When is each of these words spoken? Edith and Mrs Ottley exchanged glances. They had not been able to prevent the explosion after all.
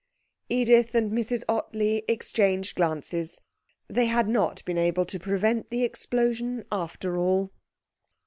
Edith 0.49 0.95
and 0.95 1.11
Mrs 1.11 1.43
Ottley 1.47 2.01
exchanged 2.07 2.73
glances. 2.75 3.39
They 3.87 4.07
had 4.07 4.27
not 4.27 4.65
been 4.65 4.79
able 4.79 5.05
to 5.05 5.19
prevent 5.19 5.69
the 5.69 5.83
explosion 5.83 6.65
after 6.71 7.19
all. 7.19 7.51